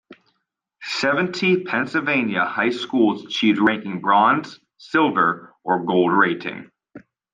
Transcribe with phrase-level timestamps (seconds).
[0.81, 6.71] Seventy Pennsylvania high schools achieved ranking bronze, silver or gold rating.